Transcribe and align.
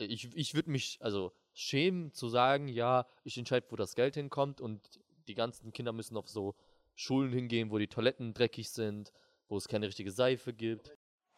ich, 0.00 0.34
ich 0.34 0.54
würde 0.54 0.70
mich 0.70 0.98
also 1.00 1.32
schämen 1.52 2.12
zu 2.12 2.28
sagen, 2.28 2.68
ja, 2.68 3.06
ich 3.24 3.36
entscheide, 3.36 3.66
wo 3.70 3.76
das 3.76 3.94
Geld 3.94 4.14
hinkommt 4.14 4.60
und 4.60 4.80
die 5.28 5.34
ganzen 5.34 5.72
Kinder 5.72 5.92
müssen 5.92 6.16
auf 6.16 6.28
so 6.28 6.54
Schulen 6.94 7.32
hingehen, 7.32 7.70
wo 7.70 7.78
die 7.78 7.88
Toiletten 7.88 8.34
dreckig 8.34 8.70
sind, 8.70 9.12
wo 9.48 9.56
es 9.56 9.68
keine 9.68 9.86
richtige 9.86 10.10
Seife 10.10 10.52
gibt. 10.52 10.92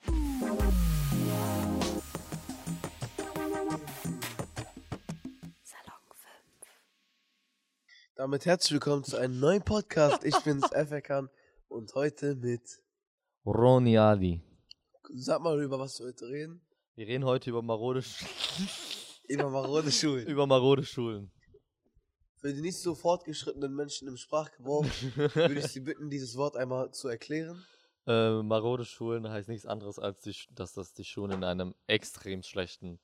Salon 0.05 0.73
5. 5.63 5.83
Damit 8.15 8.47
herzlich 8.47 8.73
willkommen 8.73 9.05
zu 9.05 9.17
einem 9.17 9.41
neuen 9.41 9.63
Podcast. 9.63 10.25
Ich 10.25 10.39
bin's, 10.41 10.65
Efekan 10.73 11.29
und 11.69 11.95
heute 11.95 12.37
mit. 12.37 12.81
Roni 13.45 13.99
Ali. 13.99 14.41
Sag 15.15 15.43
mal, 15.43 15.61
über 15.61 15.79
was 15.79 15.99
wir 15.99 16.07
heute 16.07 16.29
reden. 16.29 16.63
Wir 16.95 17.07
reden 17.07 17.25
heute 17.25 17.51
über 17.51 17.63
marode, 17.63 18.03
Sch 18.03 18.25
Über 19.29 19.49
marode 19.51 19.91
Schulen. 19.91 20.27
über 20.27 20.47
marode 20.47 20.85
Schulen. 20.85 21.31
Für 22.37 22.53
die 22.53 22.61
nicht 22.61 22.79
so 22.81 22.95
fortgeschrittenen 22.95 23.75
Menschen 23.75 24.09
im 24.09 24.17
Sprachgebrauch 24.17 24.85
würde 25.15 25.59
ich 25.59 25.67
Sie 25.69 25.81
bitten, 25.89 26.11
dieses 26.11 26.37
Wort 26.37 26.57
einmal 26.57 26.91
zu 26.93 27.09
erklären. 27.09 27.65
Äh, 28.07 28.43
marode 28.43 28.85
Schulen 28.85 29.29
heißt 29.29 29.49
nichts 29.49 29.65
anderes, 29.65 29.99
als 29.99 30.21
die, 30.23 30.35
dass 30.51 30.73
das 30.75 30.93
die 30.93 31.05
Schulen 31.05 31.31
in 31.33 31.45
einem 31.45 31.75
extrem 31.87 32.43
schlechten 32.43 33.01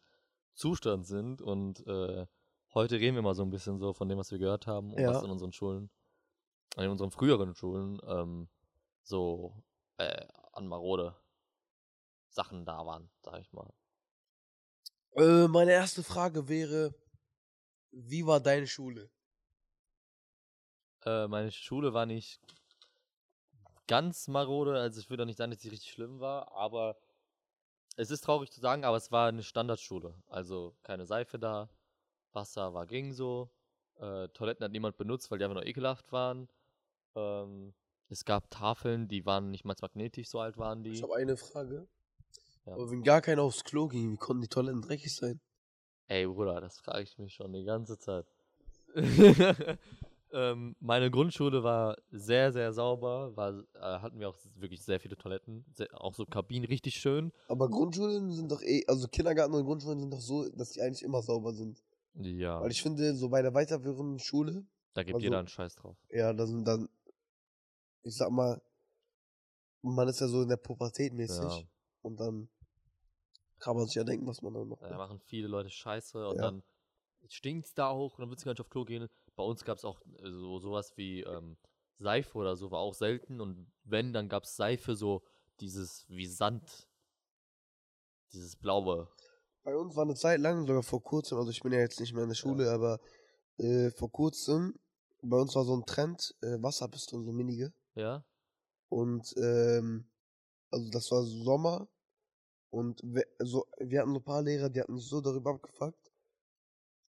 Zustand 0.55 1.07
sind. 1.07 1.41
Und 1.41 1.87
äh, 1.87 2.27
heute 2.75 2.97
reden 2.99 3.15
wir 3.15 3.23
mal 3.23 3.35
so 3.37 3.43
ein 3.45 3.51
bisschen 3.51 3.79
so 3.79 3.93
von 3.95 4.09
dem, 4.09 4.19
was 4.19 4.33
wir 4.33 4.39
gehört 4.39 4.67
haben 4.67 4.93
und 4.93 5.01
Ja. 5.01 5.11
was 5.15 5.23
in 5.23 5.31
unseren 5.31 5.53
Schulen, 5.53 5.89
in 6.77 6.91
unseren 6.91 7.13
früheren 7.13 7.55
Schulen, 7.55 8.01
ähm, 8.07 8.49
so 9.05 9.55
äh, 9.99 10.27
an 10.53 10.67
marode 10.67 11.15
Sachen 12.31 12.65
da 12.65 12.85
waren, 12.85 13.09
sag 13.23 13.41
ich 13.41 13.53
mal. 13.53 13.73
Äh, 15.19 15.49
meine 15.49 15.73
erste 15.73 16.03
Frage 16.03 16.49
wäre: 16.49 16.95
Wie 17.93 18.27
war 18.27 18.41
deine 18.41 18.67
Schule? 18.67 19.11
Äh, 21.05 21.27
meine 21.29 21.51
Schule 21.51 21.93
war 21.93 22.07
nicht 22.07 22.41
ganz 23.87 24.29
marode, 24.29 24.79
also 24.79 25.01
ich 25.01 25.11
würde 25.11 25.23
auch 25.23 25.27
nicht 25.27 25.39
sagen, 25.39 25.51
dass 25.51 25.61
sie 25.63 25.71
richtig 25.71 25.91
schlimm 25.93 26.21
war, 26.21 26.53
aber 26.53 26.97
es 27.97 28.11
ist 28.11 28.23
traurig 28.25 28.51
zu 28.51 28.61
sagen, 28.61 28.85
aber 28.85 28.97
es 28.97 29.11
war 29.11 29.29
eine 29.29 29.43
Standardschule. 29.43 30.15
Also 30.29 30.77
keine 30.83 31.07
Seife 31.07 31.39
da, 31.39 31.69
Wasser 32.33 32.75
war 32.75 32.87
ging 32.87 33.13
so, 33.13 33.51
äh, 33.97 34.29
Toiletten 34.29 34.65
hat 34.65 34.73
niemand 34.73 34.97
benutzt, 34.97 35.31
weil 35.31 35.39
die 35.39 35.45
einfach 35.45 35.57
nur 35.57 35.67
ekelhaft 35.67 36.13
waren. 36.13 36.49
Ähm, 37.17 37.75
es 38.09 38.25
gab 38.25 38.51
Tafeln, 38.51 39.09
die 39.09 39.27
waren 39.27 39.51
nicht 39.51 39.65
mal 39.65 39.77
magnetisch, 39.81 40.29
so 40.29 40.41
alt 40.41 40.59
waren 40.59 40.85
Ich 40.85 41.01
die. 41.01 41.03
habe 41.03 41.17
eine 41.17 41.37
Frage. 41.37 41.89
Ja. 42.69 42.75
Aber 42.75 42.91
wenn 42.91 43.03
gar 43.03 43.23
keiner 43.23 43.43
aufs 43.43 43.65
Klo 43.65 43.89
ging, 43.89 44.13
wie 44.13 44.17
konnten 44.17 44.43
die 44.43 44.49
Toiletten 44.49 44.83
dreckig 44.83 45.15
sein? 45.15 45.41
Ey, 46.09 46.27
Bruder, 46.27 46.61
das 46.61 46.79
frage 46.79 47.03
ich 47.03 47.19
mich 47.19 47.35
schon 47.35 47.53
die 47.53 47.65
ganze 47.65 47.99
Zeit. 47.99 48.27
ähm, 50.33 50.77
meine 50.81 51.11
Grundschule 51.11 51.63
war 51.63 51.97
sehr, 52.11 52.53
sehr 52.53 52.73
sauber. 52.73 53.35
War, 53.37 53.59
äh, 53.75 54.01
hatten 54.01 54.19
wir 54.19 54.29
auch 54.29 54.37
wirklich 54.57 54.83
sehr 54.83 55.01
viele 55.01 55.17
Toiletten. 55.17 55.65
Sehr, 55.73 55.89
auch 55.93 56.15
so 56.15 56.25
Kabinen 56.27 56.67
richtig 56.67 56.97
schön. 56.97 57.33
Aber 57.49 57.69
Grundschulen 57.69 58.33
sind 58.33 58.51
doch 58.51 58.63
eh, 58.63 58.85
also 58.87 59.09
Kindergarten 59.09 59.55
und 59.55 59.65
Grundschulen 59.65 60.01
sind 60.01 60.13
doch 60.13 60.21
so, 60.21 60.49
dass 60.51 60.71
die 60.71 60.83
eigentlich 60.83 61.03
immer 61.03 61.23
sauber 61.23 61.53
sind. 61.53 61.83
Ja, 62.15 62.61
Weil 62.61 62.71
ich 62.71 62.83
finde, 62.83 63.15
so 63.15 63.29
bei 63.29 63.43
der 63.43 63.55
weiterführenden 63.55 64.19
Schule, 64.19 64.67
da 64.95 65.03
gibt 65.03 65.15
also- 65.17 65.25
jeder 65.25 65.39
einen 65.39 65.49
Scheiß 65.49 65.77
drauf. 65.77 65.97
ja, 66.11 66.33
da 66.33 66.47
sind 66.47 66.67
dann, 66.67 66.89
ich 68.03 68.15
sag 68.17 68.31
mal, 68.31 68.61
man 69.83 70.09
ist 70.09 70.21
ja 70.21 70.27
so 70.27 70.43
in 70.43 70.49
der 70.49 70.57
Pubertät 70.57 71.13
mäßig 71.15 71.39
Ja, 71.39 71.63
und 72.03 72.19
dann 72.19 72.49
kann 73.59 73.77
man 73.77 73.87
sich 73.87 73.95
ja 73.97 74.05
denken, 74.05 74.27
was 74.27 74.43
man 74.43 74.55
dann 74.55 74.69
macht. 74.69 74.83
da 74.83 74.97
machen 74.97 75.21
viele 75.21 75.49
Leute 75.49 75.71
Scheiße 75.71 76.29
und 76.29 76.37
Ja. 76.37 76.43
dann 76.43 76.63
stinkt's 77.29 77.75
da 77.75 77.95
hoch 77.95 78.15
und 78.15 78.21
dann 78.23 78.31
willst 78.31 78.45
du 78.45 78.47
gar 78.47 78.53
nicht 78.53 78.61
auf 78.61 78.71
Klo 78.71 78.85
gehen. 78.85 79.09
Bei 79.37 79.43
uns 79.43 79.65
gab 79.65 79.79
es 79.79 79.85
auch 79.85 80.01
äh, 80.23 80.31
so 80.31 80.59
sowas 80.59 80.97
wie 80.97 81.21
ähm, 81.23 81.57
Seife 81.99 82.39
oder 82.39 82.57
so, 82.57 82.71
war 82.71 82.81
auch 82.81 82.95
selten. 82.95 83.41
Und 83.41 83.71
wenn, 83.85 84.13
dann 84.13 84.29
gab 84.29 84.45
es 84.45 84.57
Seife 84.57 84.95
so 84.97 85.23
dieses 85.61 86.05
wie 86.09 86.27
Sand. 86.27 86.89
Dieses 88.33 88.57
blaue. 88.57 89.09
Bei 89.65 89.77
uns 89.77 89.97
war 89.97 90.05
eine 90.05 90.15
Zeit 90.15 90.41
lang, 90.41 90.67
sogar 90.67 90.83
vor 90.83 91.03
kurzem, 91.03 91.39
also 91.39 91.51
ich 91.51 91.61
bin 91.61 91.73
ja 91.73 91.81
jetzt 91.81 92.01
nicht 92.01 92.13
mehr 92.13 92.23
in 92.23 92.29
der 92.29 92.37
Schule, 92.37 92.71
aber 92.71 93.01
äh, 93.59 93.91
vor 93.91 94.11
kurzem, 94.11 94.79
bei 95.23 95.37
uns 95.39 95.55
war 95.55 95.65
so 95.65 95.75
ein 95.75 95.85
Trend, 95.85 96.35
äh, 96.43 96.63
Wasserpistolen, 96.63 97.25
so 97.25 97.33
minige. 97.33 97.73
Ja? 97.95 98.25
Und 98.89 99.35
ähm, 99.37 100.09
also 100.71 100.89
das 100.91 101.11
war 101.11 101.23
Sommer 101.25 101.89
und 102.71 103.01
we 103.03 103.25
so, 103.39 103.67
wir 103.79 104.01
hatten 104.01 104.13
so 104.13 104.19
ein 104.19 104.25
paar 104.25 104.43
Lehrer, 104.43 104.69
die 104.69 104.81
hatten 104.81 104.97
sich 104.97 105.09
so 105.09 105.21
darüber 105.21 105.51
abgefuckt. 105.51 106.13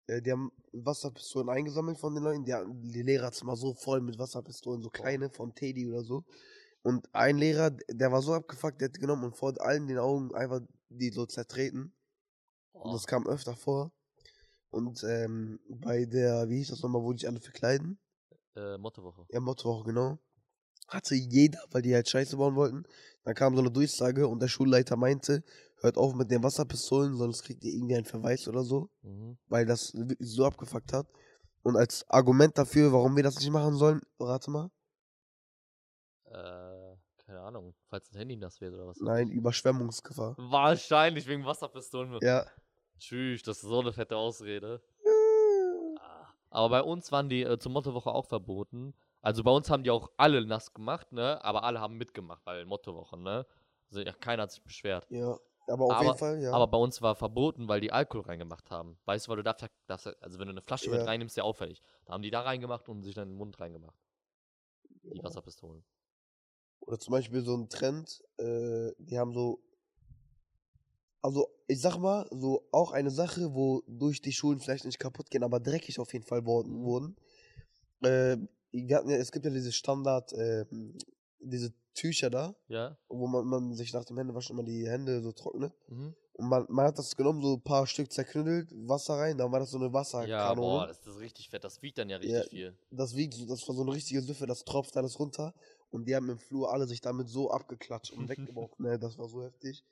Äh, 0.08 0.22
die 0.22 0.32
haben 0.32 0.52
Wasserpistolen 0.74 1.50
eingesammelt 1.50 1.98
von 1.98 2.14
den 2.14 2.24
Leuten. 2.24 2.46
Die, 2.46 2.54
hatten, 2.54 2.82
die 2.82 3.02
Lehrerzimmer 3.02 3.56
so 3.56 3.74
voll 3.74 4.02
mit 4.02 4.20
Wasserpistolen, 4.20 4.82
so 4.82 4.90
kleine 4.90 5.30
von 5.30 5.56
Teddy 5.56 5.88
oder 5.88 6.04
so. 6.04 6.24
Und 6.84 7.14
ein 7.16 7.38
Lehrer, 7.38 7.72
der 7.72 8.12
war 8.12 8.22
so 8.22 8.34
abgefuckt, 8.34 8.80
der 8.82 8.90
hat 8.90 9.00
genommen 9.00 9.24
und 9.24 9.38
vor 9.38 9.54
allen 9.60 9.88
den 9.88 9.98
Augen 9.98 10.36
einfach 10.36 10.62
die 10.90 11.10
so 11.10 11.26
zertreten. 11.26 11.94
Und 12.74 12.94
das 12.94 13.08
kam 13.08 13.26
öfter 13.26 13.56
vor. 13.56 13.92
Und 14.70 15.04
ähm, 15.04 15.60
bei 15.70 16.06
der, 16.06 16.50
wie 16.50 16.58
hieß 16.58 16.70
das 16.70 16.84
nochmal, 16.84 17.02
wo 17.02 17.14
die 17.14 17.20
sich 17.20 17.30
alle 17.30 17.40
verkleiden? 17.40 17.98
Äh, 18.56 18.78
Mottowoche. 18.78 19.26
Ja, 19.32 19.40
Mottowoche, 19.40 19.86
genau. 19.86 20.20
Hatte 20.88 21.16
jeder, 21.16 21.60
weil 21.72 21.82
die 21.82 21.94
halt 21.94 22.08
Scheiße 22.10 22.38
bauen 22.38 22.56
wollten. 22.56 22.84
Dann 23.24 23.34
kam 23.34 23.56
so 23.56 23.62
eine 23.62 23.72
Durchsage 23.72 24.28
und 24.28 24.40
der 24.42 24.48
Schulleiter 24.48 24.96
meinte, 24.98 25.44
hört 25.82 25.98
auf 25.98 26.14
mit 26.14 26.30
den 26.32 26.44
Wasserpistolen, 26.44 27.16
sonst 27.16 27.44
kriegt 27.44 27.64
ihr 27.64 27.74
irgendwie 27.74 27.96
einen 27.96 28.06
Verweis 28.06 28.48
oder 28.48 28.64
so, 28.64 28.90
Mhm. 29.02 29.38
weil 29.48 29.66
das 29.66 29.94
so 30.20 30.46
abgefuckt 30.46 30.94
hat. 30.94 31.08
Und 31.64 31.76
als 31.76 32.08
Argument 32.10 32.56
dafür, 32.58 32.94
warum 32.94 33.16
wir 33.16 33.24
das 33.24 33.40
nicht 33.40 33.50
machen 33.50 33.74
sollen, 33.76 34.02
rate 34.20 34.52
mal. 34.52 34.70
Äh, 36.26 36.96
keine 37.26 37.42
Ahnung, 37.42 37.74
falls 37.90 38.12
ein 38.12 38.18
Handy 38.18 38.36
nass 38.38 38.62
wird 38.62 38.74
oder 38.76 38.88
was. 38.88 38.98
Nein, 39.00 39.30
Überschwemmungsgefahr. 39.32 40.36
Wahrscheinlich 40.38 41.28
wegen 41.28 41.46
Wasserpistolen. 41.46 42.20
Ja. 42.22 42.46
Tschüss, 43.00 43.42
das 43.44 43.58
ist 43.58 43.64
so 43.64 43.80
eine 43.80 43.92
fette 43.94 44.16
Ausrede. 44.16 44.82
Ah. 46.00 46.28
Aber 46.50 46.70
bei 46.70 46.82
uns 46.84 47.12
waren 47.12 47.30
die 47.30 47.42
äh, 47.42 47.58
zur 47.58 47.72
Mottowoche 47.72 48.12
auch 48.12 48.28
verboten. 48.28 48.94
Also 49.26 49.44
bei 49.44 49.50
uns 49.52 49.70
haben 49.72 49.84
die 49.84 49.90
auch 49.90 50.12
alle 50.18 50.46
nass 50.46 50.72
gemacht, 50.74 51.12
ne? 51.12 51.44
Aber 51.44 51.64
alle 51.64 51.80
haben 51.82 51.98
mitgemacht, 51.98 52.46
weil 52.46 52.64
Mottowoche, 52.66 53.18
ne? 53.18 53.46
Also 53.90 54.02
ja, 54.02 54.14
keiner 54.14 54.44
hat 54.44 54.52
sich 54.52 54.62
beschwert. 54.62 55.08
Ja. 55.10 55.38
Aber 55.68 55.86
auf 55.86 55.92
Aber- 55.94 56.06
jeden 56.06 56.18
Fall, 56.18 56.42
ja. 56.44 56.52
Aber 56.54 56.68
bei 56.68 56.78
uns 56.78 57.02
war 57.02 57.16
verboten, 57.16 57.68
weil 57.68 57.82
die 57.82 57.92
Alkohol 57.92 58.26
reingemacht 58.26 58.70
haben. 58.70 59.00
Weißt 59.06 59.26
du, 59.26 59.30
weil 59.32 59.38
du 59.38 59.44
darfst, 59.44 59.66
darfst 59.88 60.06
also 60.22 60.38
wenn 60.38 60.46
du 60.46 60.52
eine 60.52 60.62
Flasche 60.62 60.92
mit 60.92 61.00
Ja. 61.00 61.06
reinnimmst, 61.06 61.34
ist 61.34 61.38
ja 61.38 61.44
auffällig. 61.44 61.82
Da 62.06 62.14
haben 62.14 62.22
die 62.22 62.30
da 62.30 62.42
reingemacht 62.42 62.88
und 62.88 63.02
sich 63.02 63.16
dann 63.16 63.30
in 63.30 63.34
den 63.34 63.38
Mund 63.40 63.60
reingemacht. 63.60 63.98
Die 65.02 65.18
Ja. 65.18 65.24
Wasserpistolen. 65.24 65.84
Oder 66.82 67.00
zum 67.00 67.14
Beispiel 67.14 67.42
so 67.42 67.56
ein 67.58 67.68
Trend, 67.68 68.22
äh, 68.38 68.92
die 69.00 69.18
haben 69.18 69.34
so, 69.34 69.60
also 71.24 71.48
ich 71.68 71.82
sag 71.82 71.98
mal, 71.98 72.28
so 72.30 72.68
auch 72.72 72.92
eine 72.92 73.10
Sache, 73.10 73.56
wo 73.56 73.82
durch 73.88 74.22
die 74.22 74.34
Schulen 74.34 74.60
vielleicht 74.60 74.86
nicht 74.86 75.00
kaputt 75.00 75.32
gehen, 75.32 75.44
aber 75.44 75.60
dreckig 75.60 76.00
auf 76.00 76.14
jeden 76.14 76.26
Fall 76.26 76.46
worden, 76.46 76.74
Mhm. 76.82 76.84
wurden. 76.84 77.16
Äh, 78.04 78.38
wir 78.88 78.98
hatten 78.98 79.10
ja, 79.10 79.18
es 79.18 79.32
gibt 79.32 79.46
ja 79.46 79.52
dieses 79.52 79.76
Standard, 79.76 80.34
äh, 80.34 80.66
diese 81.40 81.74
Tücher 81.94 82.30
da, 82.30 82.56
Ja? 82.68 82.98
wo 83.08 83.28
man, 83.28 83.46
man 83.46 83.74
sich 83.74 83.94
nach 83.94 84.04
dem 84.06 84.18
Händewaschen 84.18 84.56
immer 84.58 84.66
die 84.68 84.88
Hände 84.88 85.22
so 85.22 85.32
trocknet. 85.32 85.74
Mhm. 85.88 86.14
Und 86.34 86.50
man, 86.50 86.66
man 86.68 86.88
hat 86.88 87.00
das 87.00 87.16
genommen, 87.16 87.42
so 87.42 87.54
ein 87.54 87.62
paar 87.62 87.88
Stück 87.88 88.12
zerknüttelt, 88.12 88.70
Wasser 88.90 89.14
rein, 89.14 89.38
dann 89.38 89.50
war 89.54 89.60
das 89.62 89.72
so 89.72 89.78
eine 89.78 89.86
Ja, 89.88 89.94
Wasserkanone. 89.94 90.56
boah, 90.60 90.88
das 90.88 91.00
ist 91.08 91.20
richtig 91.20 91.50
fett. 91.50 91.64
Das 91.64 91.82
wiegt 91.82 91.98
dann 91.98 92.10
ja 92.10 92.18
richtig 92.18 92.38
Ja. 92.44 92.50
viel. 92.50 92.78
das 92.92 93.16
wiegt 93.16 93.36
das 93.50 93.66
war 93.68 93.76
so 93.76 93.84
eine 93.84 93.94
richtige 93.94 94.22
Süffe, 94.22 94.46
das 94.46 94.66
tropft 94.66 94.98
alles 94.98 95.18
runter. 95.18 95.54
Und 95.92 96.06
die 96.10 96.16
haben 96.16 96.30
im 96.30 96.40
Flur 96.40 96.74
alle 96.74 96.88
sich 96.88 97.00
damit 97.00 97.30
so 97.30 97.52
abgeklatscht 97.52 98.12
und 98.12 98.28
weggeworfen. 98.30 98.86
ne, 98.86 99.00
das 99.00 99.18
war 99.18 99.30
so 99.30 99.42
heftig. 99.44 99.86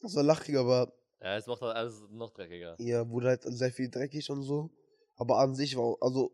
Das 0.00 0.14
war 0.14 0.22
lachig, 0.22 0.56
aber 0.56 0.92
Ja, 1.20 1.36
es 1.36 1.46
macht 1.48 1.62
das 1.62 1.74
alles 1.74 2.02
noch 2.10 2.30
dreckiger. 2.30 2.76
ja, 2.80 3.08
wurde 3.10 3.28
halt 3.28 3.42
sehr 3.42 3.72
viel 3.72 3.88
dreckig 3.90 4.30
und 4.30 4.42
so. 4.44 4.70
Aber 5.16 5.38
an 5.38 5.56
sich 5.56 5.76
war, 5.76 5.96
also 6.00 6.30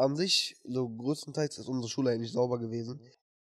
an 0.00 0.16
sich, 0.16 0.56
so 0.64 0.88
größtenteils 0.88 1.58
ist 1.58 1.68
unsere 1.68 1.88
Schule 1.88 2.10
eigentlich 2.10 2.32
sauber 2.32 2.58
gewesen. 2.58 3.00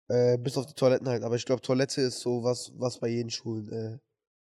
Äh, 0.08 0.38
bis 0.38 0.56
auf 0.56 0.66
die 0.66 0.74
Toiletten 0.74 1.08
halt. 1.08 1.22
Aber 1.24 1.34
ich 1.34 1.44
glaube, 1.44 1.62
Toilette 1.62 2.00
ist 2.00 2.20
so 2.20 2.44
was, 2.44 2.72
was 2.76 2.98
bei 2.98 3.08
jeden 3.08 3.30
Schulen 3.30 3.68
äh, 3.72 3.98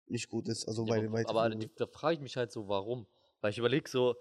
nicht 0.08 0.30
gut 0.30 0.48
ist. 0.50 0.68
Also 0.68 0.86
bei 0.86 0.96
Ja, 0.96 1.02
den 1.02 1.12
aber 1.12 1.30
aber 1.30 1.44
weiteren. 1.44 1.60
die, 1.60 1.70
da 1.76 1.88
frage 1.88 2.16
ich 2.16 2.22
mich 2.22 2.36
halt 2.38 2.52
so, 2.52 2.68
warum? 2.68 3.08
Weil 3.42 3.52
ich 3.52 3.58
überlege 3.58 3.90
so, 3.90 4.16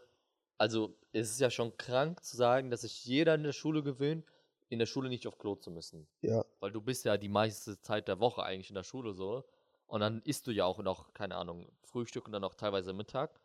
also 0.58 0.96
es 1.12 1.30
ist 1.30 1.40
ja 1.40 1.50
schon 1.50 1.76
krank 1.76 2.24
zu 2.24 2.36
sagen, 2.36 2.70
dass 2.70 2.82
sich 2.82 3.04
jeder 3.04 3.34
in 3.34 3.42
der 3.42 3.52
Schule 3.52 3.82
gewöhnt, 3.82 4.24
in 4.68 4.78
der 4.78 4.86
Schule 4.86 5.08
nicht 5.08 5.26
auf 5.26 5.38
Klo 5.38 5.56
zu 5.56 5.70
müssen. 5.70 6.06
Ja, 6.22 6.44
Weil 6.60 6.70
du 6.70 6.80
bist 6.80 7.04
ja 7.04 7.16
die 7.16 7.28
meiste 7.28 7.80
Zeit 7.80 8.06
der 8.08 8.20
Woche 8.20 8.42
eigentlich 8.44 8.70
in 8.70 8.76
der 8.76 8.84
Schule 8.84 9.12
so. 9.12 9.44
Und 9.86 10.00
dann 10.00 10.22
isst 10.22 10.46
du 10.46 10.52
ja 10.52 10.64
auch 10.64 10.78
noch, 10.78 11.12
keine 11.12 11.34
Ahnung, 11.36 11.70
Frühstück 11.82 12.26
und 12.26 12.32
dann 12.32 12.44
auch 12.44 12.54
teilweise 12.54 12.92
Mittag. 12.92 13.40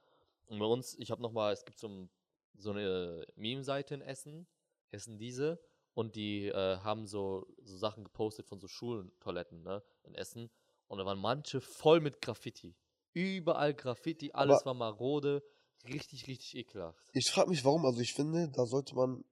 Und 0.45 0.59
bei 0.59 0.65
uns, 0.65 0.95
ich 0.99 1.11
habe 1.11 1.21
nochmal, 1.21 1.51
es 1.51 1.65
gibt 1.65 1.79
so, 1.79 1.87
ein, 1.89 2.09
so 2.57 2.71
eine 2.71 3.25
Meme-Seite 3.35 3.95
in 3.95 4.01
Essen, 4.01 4.47
Essen 4.91 5.17
diese, 5.17 5.59
und 5.93 6.15
die 6.15 6.47
äh, 6.47 6.77
haben 6.79 7.07
so, 7.07 7.47
so 7.63 7.77
Sachen 7.77 8.03
gepostet 8.03 8.47
von 8.47 8.59
so 8.59 8.67
Schultoiletten, 8.67 9.63
ne, 9.63 9.81
in 10.03 10.13
Essen. 10.15 10.49
Und 10.87 10.99
da 10.99 11.05
waren 11.05 11.19
manche 11.19 11.59
voll 11.59 12.01
mit 12.01 12.21
Graffiti. 12.21 12.75
Überall 13.13 13.73
Graffiti, 13.73 14.31
alles 14.33 14.57
Aber- 14.61 14.65
war 14.67 14.73
marode. 14.75 15.43
Richtig, 15.87 16.27
richtig 16.27 16.55
ekelhaft. 16.55 16.99
Ich 17.13 17.29
frage 17.29 17.49
mich 17.49 17.63
warum, 17.63 17.85
also 17.85 17.99
ich 18.01 18.13
finde, 18.13 18.49
da 18.49 18.65
sollte 18.65 18.95
man, 18.95 19.23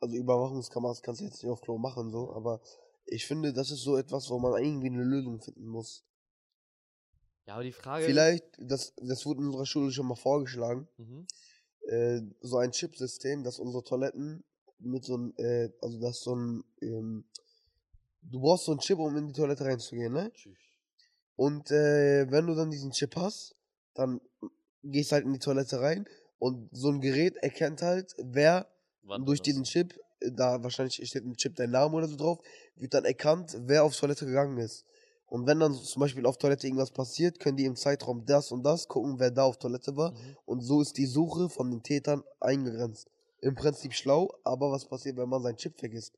also 0.00 0.16
Überwachungskameras 0.16 1.02
kannst 1.02 1.20
du 1.20 1.24
jetzt 1.24 1.42
nicht 1.42 1.50
auf 1.50 1.60
Klo 1.60 1.78
machen, 1.78 2.10
so, 2.10 2.32
aber 2.32 2.60
ich 3.06 3.26
finde, 3.26 3.52
das 3.52 3.70
ist 3.70 3.82
so 3.82 3.96
etwas, 3.96 4.30
wo 4.30 4.38
man 4.38 4.62
irgendwie 4.62 4.86
eine 4.88 5.02
Lösung 5.02 5.40
finden 5.40 5.66
muss. 5.66 6.04
Ja, 7.46 7.54
aber 7.54 7.64
die 7.64 7.72
Frage 7.72 8.06
Vielleicht, 8.06 8.44
das, 8.58 8.94
das 8.96 9.26
wurde 9.26 9.40
in 9.40 9.46
unserer 9.46 9.66
Schule 9.66 9.90
schon 9.92 10.06
mal 10.06 10.14
vorgeschlagen. 10.16 10.88
Mhm. 10.96 11.26
Äh, 11.94 12.22
so 12.40 12.58
ein 12.58 12.72
Chipsystem, 12.72 13.42
dass 13.42 13.58
unsere 13.58 13.84
Toiletten 13.84 14.44
mit 14.78 15.04
so 15.04 15.14
einem, 15.14 15.34
äh, 15.36 15.70
also 15.80 16.00
das 16.00 16.20
so 16.20 16.34
ein, 16.34 16.64
ähm, 16.82 17.24
du 18.22 18.40
brauchst 18.40 18.66
so 18.66 18.72
einen 18.72 18.80
Chip, 18.80 18.98
um 18.98 19.16
in 19.16 19.28
die 19.28 19.32
Toilette 19.32 19.64
reinzugehen, 19.64 20.12
ne? 20.12 20.32
Tschüss. 20.32 20.58
Und 21.36 21.70
äh, 21.70 22.30
wenn 22.30 22.46
du 22.46 22.54
dann 22.54 22.70
diesen 22.70 22.92
Chip 22.92 23.16
hast, 23.16 23.56
dann 23.94 24.20
gehst 24.82 25.12
halt 25.12 25.24
in 25.24 25.32
die 25.32 25.38
Toilette 25.38 25.80
rein 25.80 26.06
und 26.38 26.68
so 26.72 26.90
ein 26.90 27.00
Gerät 27.00 27.36
erkennt 27.36 27.82
halt, 27.82 28.14
wer 28.18 28.68
Wann 29.02 29.24
durch 29.24 29.42
diesen 29.42 29.64
Chip, 29.64 29.98
äh, 30.20 30.30
da 30.30 30.62
wahrscheinlich 30.62 30.94
steht 31.08 31.24
ein 31.24 31.36
Chip 31.36 31.56
dein 31.56 31.70
Name 31.70 31.94
oder 31.94 32.08
so 32.08 32.16
drauf, 32.16 32.38
wird 32.76 32.94
dann 32.94 33.04
erkannt, 33.04 33.56
wer 33.60 33.84
auf 33.84 33.96
Toilette 33.96 34.26
gegangen 34.26 34.58
ist. 34.58 34.84
Und 35.26 35.46
wenn 35.46 35.58
dann 35.60 35.74
zum 35.74 36.00
Beispiel 36.00 36.26
auf 36.26 36.36
Toilette 36.38 36.66
irgendwas 36.66 36.90
passiert, 36.90 37.40
können 37.40 37.56
die 37.56 37.64
im 37.64 37.76
Zeitraum 37.76 38.24
das 38.24 38.52
und 38.52 38.62
das 38.62 38.86
gucken, 38.88 39.18
wer 39.18 39.30
da 39.30 39.44
auf 39.44 39.58
Toilette 39.58 39.96
war. 39.96 40.12
Mhm. 40.12 40.36
Und 40.44 40.60
so 40.60 40.80
ist 40.80 40.96
die 40.96 41.06
Suche 41.06 41.48
von 41.48 41.70
den 41.70 41.82
Tätern 41.82 42.22
eingegrenzt. 42.40 43.08
Im 43.40 43.54
Prinzip 43.54 43.92
schlau, 43.94 44.32
aber 44.44 44.70
was 44.70 44.86
passiert, 44.86 45.16
wenn 45.16 45.28
man 45.28 45.42
seinen 45.42 45.56
Chip 45.56 45.78
vergisst? 45.78 46.16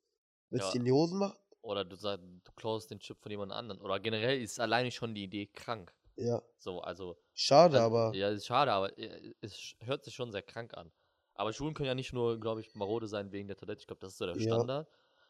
Willst 0.51 0.67
du 0.67 0.71
Ja. 0.71 0.75
ihn 0.75 0.81
in 0.81 0.85
die 0.87 0.93
Hosen 0.93 1.19
machen? 1.19 1.37
Oder 1.63 1.85
du 1.85 1.97
sagst, 1.97 2.25
du 2.25 2.53
klaust 2.55 2.91
den 2.91 3.01
Chip 3.01 3.19
von 3.21 3.31
jemand 3.31 3.53
anderen. 3.53 3.81
Oder 3.81 3.99
generell 3.99 4.41
ist 4.41 4.61
alleine 4.61 4.91
schon 4.91 5.15
die 5.15 5.25
Idee 5.25 5.47
krank. 5.47 5.93
Ja. 6.17 6.41
So, 6.59 6.81
also. 6.81 7.17
Schade, 7.35 7.81
also, 7.83 7.87
aber. 7.97 8.15
Ja, 8.15 8.31
ist 8.31 8.47
schade, 8.47 8.73
aber 8.73 8.97
äh, 8.99 9.35
es 9.41 9.75
hört 9.81 10.05
sich 10.05 10.15
schon 10.15 10.31
sehr 10.31 10.43
krank 10.43 10.75
an. 10.75 10.93
Aber 11.35 11.53
Schulen 11.53 11.75
können 11.75 11.89
ja 11.89 11.95
nicht 11.95 12.13
nur, 12.13 12.39
glaube 12.41 12.61
ich, 12.61 12.75
marode 12.75 13.09
sein 13.09 13.33
wegen 13.33 13.49
der 13.49 13.57
Toilette. 13.57 13.81
Ich 13.81 13.87
glaube, 13.87 14.01
das 14.01 14.13
ist 14.13 14.19
so 14.19 14.27
der 14.27 14.37
Ja. 14.37 14.43
Standard. 14.43 14.89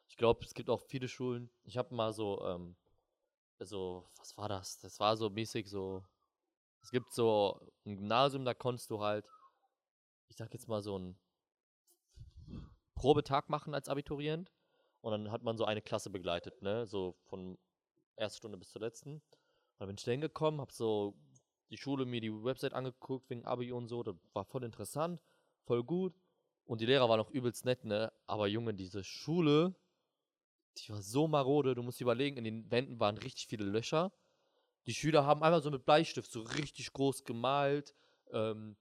Ich 0.08 0.16
glaube, 0.16 0.44
es 0.44 0.54
gibt 0.54 0.70
auch 0.70 0.82
viele 0.82 1.08
Schulen. 1.08 1.50
Ich 1.64 1.76
habe 1.78 1.94
mal 1.94 2.12
so, 2.12 2.44
ähm, 2.44 2.76
so, 3.60 4.08
was 4.18 4.36
war 4.36 4.48
das? 4.48 4.78
Das 4.78 5.00
war 5.00 5.16
so 5.16 5.30
mäßig 5.30 5.68
so. 5.68 6.04
Es 6.82 6.90
gibt 6.90 7.12
so 7.12 7.60
ein 7.84 7.96
Gymnasium, 7.96 8.44
da 8.44 8.54
konntest 8.54 8.90
du 8.90 9.00
halt, 9.00 9.26
ich 10.28 10.36
sag 10.36 10.52
jetzt 10.52 10.68
mal 10.68 10.82
so 10.82 10.96
einen 10.96 11.18
Probetag 12.94 13.48
machen 13.48 13.74
als 13.74 13.88
Abiturient. 13.88 14.52
Und 15.00 15.12
dann 15.12 15.30
hat 15.30 15.42
man 15.42 15.56
so 15.56 15.64
eine 15.64 15.82
Klasse 15.82 16.10
begleitet, 16.10 16.62
ne? 16.62 16.86
So 16.86 17.16
von 17.26 17.58
erster 18.16 18.38
Stunde 18.38 18.58
bis 18.58 18.70
zur 18.70 18.80
letzten. 18.80 19.14
Und 19.14 19.22
dann 19.78 19.88
bin 19.88 19.96
ich 19.96 20.04
da 20.04 20.10
hingekommen, 20.10 20.60
hab 20.60 20.72
so 20.72 21.14
die 21.70 21.76
Schule 21.76 22.06
mir 22.06 22.20
die 22.20 22.32
Website 22.32 22.72
angeguckt 22.72 23.28
wegen 23.30 23.44
Abi 23.44 23.72
und 23.72 23.88
so. 23.88 24.02
Das 24.02 24.16
war 24.32 24.44
voll 24.44 24.64
interessant, 24.64 25.20
voll 25.64 25.84
gut. 25.84 26.14
Und 26.64 26.80
die 26.80 26.86
Lehrer 26.86 27.08
waren 27.08 27.20
auch 27.20 27.30
übelst 27.30 27.64
nett, 27.64 27.84
ne? 27.84 28.12
Aber 28.26 28.48
Junge, 28.48 28.74
diese 28.74 29.04
Schule, 29.04 29.76
die 30.78 30.92
war 30.92 31.02
so 31.02 31.28
marode. 31.28 31.74
Du 31.74 31.82
musst 31.82 32.00
überlegen, 32.00 32.36
in 32.36 32.44
den 32.44 32.70
Wänden 32.70 33.00
waren 33.00 33.18
richtig 33.18 33.46
viele 33.46 33.64
Löcher. 33.64 34.12
Die 34.86 34.94
Schüler 34.94 35.26
haben 35.26 35.42
einfach 35.42 35.62
so 35.62 35.70
mit 35.70 35.84
Bleistift 35.84 36.30
so 36.30 36.42
richtig 36.42 36.92
groß 36.92 37.24
gemalt. 37.24 37.94
Ähm, 38.30 38.76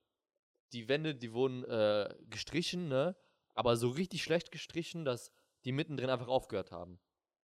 die 0.74 0.88
Wände, 0.88 1.16
die 1.16 1.34
wurden 1.34 1.64
äh, 1.66 2.14
gestrichen, 2.30 2.88
ne? 2.88 3.16
Aber 3.54 3.78
so 3.78 3.90
richtig 3.90 4.24
schlecht 4.24 4.52
gestrichen, 4.52 5.06
dass 5.06 5.32
die 5.64 5.72
mittendrin 5.72 6.10
einfach 6.10 6.28
aufgehört 6.28 6.72
haben 6.72 7.00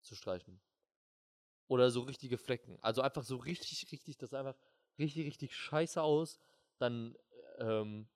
zu 0.01 0.15
streichen. 0.15 0.61
Oder 1.67 1.91
so 1.91 2.03
richtige 2.03 2.37
Flecken. 2.37 2.79
Also 2.83 3.01
einfach 3.01 3.25
so 3.25 3.37
richtig, 3.37 3.91
richtig, 3.91 4.19
das 4.19 4.35
einfach 4.35 4.57
richtig, 4.99 5.27
richtig 5.27 5.57
scheiße 5.57 6.03
aus. 6.03 6.39
Dann 6.79 7.17
ähm, 7.59 8.09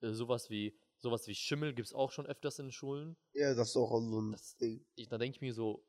äh, 0.00 0.10
sowas 0.10 0.50
wie 0.50 0.76
sowas 1.04 1.26
wie 1.28 1.34
Schimmel 1.34 1.74
gibt 1.74 1.86
es 1.88 1.94
auch 1.94 2.10
schon 2.10 2.26
öfters 2.26 2.58
in 2.58 2.72
Schulen. 2.72 3.16
Ja, 3.34 3.54
das 3.54 3.68
ist 3.70 3.76
auch 3.76 3.90
so 4.00 4.20
ein 4.20 4.32
Das- 4.32 4.56
Ding. 4.56 4.84
Ich, 4.96 5.08
da 5.08 5.18
denke 5.18 5.36
ich 5.36 5.40
mir 5.40 5.54
so, 5.54 5.86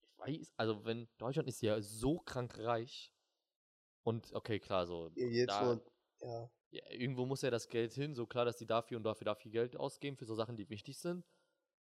ich 0.00 0.18
weiß, 0.18 0.52
also 0.56 0.84
wenn 0.84 1.08
Deutschland 1.18 1.48
ist 1.48 1.60
ja 1.60 1.80
so 1.82 2.18
krank 2.20 2.56
reich 2.58 3.12
und 4.04 4.32
okay, 4.32 4.58
klar, 4.60 4.86
so 4.86 5.10
Ja, 5.16 5.26
Jetzt 5.26 5.50
da, 5.50 5.64
nur, 5.74 5.84
ja. 6.20 6.50
ja, 6.70 6.90
irgendwo 6.92 7.26
muss 7.26 7.42
ja 7.42 7.50
das 7.50 7.68
Geld 7.68 7.92
hin, 7.92 8.14
so 8.14 8.26
klar, 8.26 8.44
dass 8.44 8.56
die 8.56 8.66
dafür 8.66 8.96
und 8.96 9.02
dafür 9.04 9.24
dafür 9.26 9.50
Geld 9.50 9.76
ausgeben 9.76 10.16
für 10.16 10.24
so 10.24 10.34
Sachen, 10.34 10.56
die 10.56 10.68
wichtig 10.70 10.98
sind. 10.98 11.24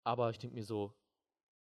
Aber 0.05 0.31
ich 0.31 0.39
denke 0.39 0.55
mir 0.55 0.65
so, 0.65 0.95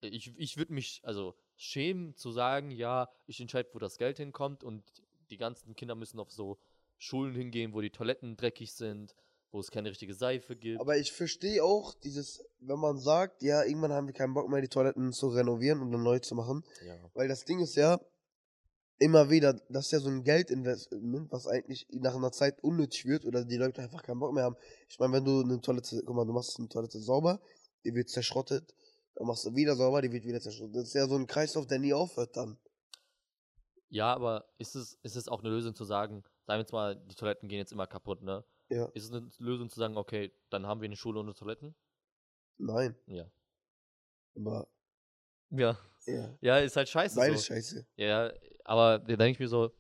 ich, 0.01 0.35
ich 0.37 0.57
würde 0.57 0.73
mich 0.73 1.01
also 1.03 1.35
schämen 1.55 2.15
zu 2.15 2.31
sagen, 2.31 2.71
ja, 2.71 3.09
ich 3.27 3.39
entscheide, 3.39 3.69
wo 3.73 3.79
das 3.79 3.97
Geld 3.97 4.17
hinkommt 4.17 4.63
und 4.63 4.83
die 5.29 5.37
ganzen 5.37 5.75
Kinder 5.75 5.93
müssen 5.95 6.19
auf 6.19 6.31
so 6.31 6.57
Schulen 6.97 7.35
hingehen, 7.35 7.73
wo 7.73 7.81
die 7.81 7.91
Toiletten 7.91 8.35
dreckig 8.35 8.73
sind, 8.73 9.15
wo 9.51 9.59
es 9.59 9.71
keine 9.71 9.89
richtige 9.89 10.13
Seife 10.13 10.55
gibt. 10.55 10.79
Aber 10.79 10.97
ich 10.97 11.11
verstehe 11.11 11.63
auch 11.63 11.93
dieses, 11.95 12.43
wenn 12.59 12.79
man 12.79 12.97
sagt, 12.99 13.41
ja, 13.41 13.63
irgendwann 13.63 13.93
haben 13.93 14.07
wir 14.07 14.13
keinen 14.13 14.33
Bock 14.33 14.49
mehr, 14.49 14.61
die 14.61 14.67
Toiletten 14.67 15.11
zu 15.11 15.29
renovieren 15.29 15.81
und 15.81 15.91
dann 15.91 16.03
neu 16.03 16.19
zu 16.19 16.35
machen. 16.35 16.63
ja. 16.85 16.95
Weil 17.13 17.27
das 17.27 17.45
Ding 17.45 17.59
ist 17.59 17.75
ja, 17.75 17.99
immer 18.99 19.29
wieder, 19.29 19.53
das 19.69 19.85
ist 19.85 19.91
ja 19.91 19.99
so 19.99 20.09
ein 20.09 20.23
Geldinvestment, 20.23 21.31
was 21.31 21.47
eigentlich 21.47 21.87
nach 21.91 22.15
einer 22.15 22.31
Zeit 22.31 22.61
unnötig 22.61 23.05
wird 23.05 23.25
oder 23.25 23.45
die 23.45 23.55
Leute 23.55 23.81
einfach 23.81 24.03
keinen 24.03 24.19
Bock 24.19 24.33
mehr 24.33 24.43
haben. 24.43 24.57
Ich 24.89 24.99
meine, 24.99 25.13
wenn 25.13 25.25
du 25.25 25.41
eine 25.41 25.61
Toilette, 25.61 26.03
guck 26.05 26.15
mal, 26.15 26.25
du 26.25 26.33
machst 26.33 26.59
eine 26.59 26.67
Toilette 26.67 26.99
sauber, 26.99 27.39
die 27.85 27.95
wird 27.95 28.09
zerschrottet, 28.09 28.75
dann 29.15 29.25
machst 29.25 29.45
du 29.45 29.55
wieder 29.55 29.75
sauber, 29.75 30.01
die 30.01 30.11
wird 30.11 30.25
wieder 30.25 30.41
zerschrottet. 30.41 30.75
Das 30.75 30.83
ist 30.89 30.93
ja 30.93 31.07
so 31.07 31.15
ein 31.15 31.27
Kreislauf, 31.27 31.65
der 31.65 31.79
nie 31.79 31.93
aufhört 31.93 32.35
dann. 32.35 32.57
Ja, 33.87 34.13
aber 34.13 34.45
ist 34.57 34.75
es, 34.75 34.99
ist 35.01 35.15
es 35.15 35.27
auch 35.27 35.39
eine 35.39 35.49
Lösung 35.49 35.73
zu 35.73 35.85
sagen, 35.85 36.23
sagen 36.45 36.57
wir 36.57 36.59
jetzt 36.59 36.73
mal, 36.73 36.95
die 36.95 37.15
Toiletten 37.15 37.47
gehen 37.47 37.57
jetzt 37.57 37.71
immer 37.71 37.87
kaputt, 37.87 38.21
ne? 38.21 38.43
Ja. 38.69 38.86
Ist 38.94 39.06
es 39.06 39.12
eine 39.12 39.30
Lösung 39.39 39.69
zu 39.69 39.80
sagen, 39.80 39.98
okay, 39.98 40.31
dann 40.50 40.66
haben 40.68 40.81
wir 40.81 40.86
eine 40.86 40.95
Schule 40.95 41.19
ohne 41.19 41.33
Toiletten? 41.33 41.75
Nein. 42.57 42.95
Ja. 43.07 43.25
Aber, 44.36 44.68
Ja. 45.50 45.77
ja, 46.06 46.38
Ja, 46.42 46.57
ist 46.60 46.75
halt 46.75 46.89
scheiße. 46.89 47.16
beides 47.16 47.42
so. 47.42 47.48
scheiße. 47.54 47.86
Ja, 47.95 48.31
aber 48.63 49.00
da 49.00 49.16
denke 49.16 49.31
ich 49.31 49.39
mir 49.39 49.48
so, 49.48 49.71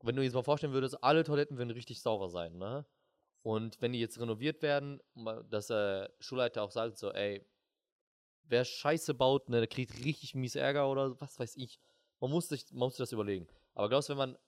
wenn 0.00 0.16
du 0.16 0.22
jetzt 0.22 0.32
mal 0.34 0.42
vorstellen 0.42 0.72
würdest, 0.72 1.02
alle 1.04 1.24
Toiletten 1.24 1.58
würden 1.58 1.70
richtig 1.70 2.00
sauber 2.00 2.28
sein, 2.28 2.56
ne? 2.58 2.86
Und 3.42 3.80
wenn 3.82 3.92
die 3.92 4.00
jetzt 4.00 4.20
renoviert 4.20 4.62
werden, 4.62 5.00
dass 5.50 5.66
der 5.66 6.12
Schulleiter 6.20 6.62
auch 6.62 6.70
sagt, 6.70 6.96
so, 6.98 7.10
ey, 7.12 7.44
wer 8.44 8.64
Scheiße 8.64 9.14
baut, 9.14 9.48
ne, 9.48 9.58
der 9.58 9.66
kriegt 9.66 10.04
richtig 10.04 10.34
mies 10.34 10.54
Ärger 10.54 10.88
oder 10.90 11.20
was 11.20 11.38
weiß 11.38 11.56
ich. 11.56 11.80
Man 12.20 12.30
muss 12.30 12.48
sich, 12.48 12.70
man 12.70 12.80
muss 12.80 12.94
sich 12.94 12.98
das 13.02 13.12
überlegen. 13.12 13.48
Aber 13.74 13.88
glaubst 13.88 14.08
du, 14.08 14.12
wenn 14.12 14.18
man 14.18 14.38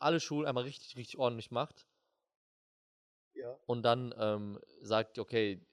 alle 0.00 0.18
Schulen 0.20 0.46
einmal 0.46 0.64
richtig, 0.64 0.96
richtig 0.96 1.18
ordentlich 1.18 1.50
macht 1.52 1.86
Ja. 3.34 3.58
und 3.66 3.82
dann 3.82 4.14
ähm, 4.18 4.58
sagt, 4.80 5.18
okay, 5.18 5.64